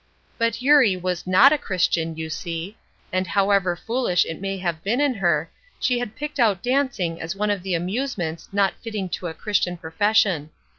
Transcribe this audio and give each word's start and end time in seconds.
But 0.39 0.63
Eurie 0.63 0.97
was 0.97 1.27
not 1.27 1.53
a 1.53 1.59
Christian, 1.59 2.17
you 2.17 2.31
see; 2.31 2.75
and 3.13 3.27
however 3.27 3.75
foolish 3.75 4.25
it 4.25 4.41
may 4.41 4.57
have 4.57 4.83
been 4.83 4.99
in 4.99 5.13
her 5.13 5.51
she 5.79 5.99
had 5.99 6.15
picked 6.15 6.39
out 6.39 6.63
dancing 6.63 7.21
as 7.21 7.35
one 7.35 7.51
of 7.51 7.61
the 7.61 7.75
amusements 7.75 8.49
not 8.51 8.73
fitting 8.81 9.09
to 9.09 9.27
a 9.27 9.35
Christian 9.35 9.77
profession. 9.77 10.49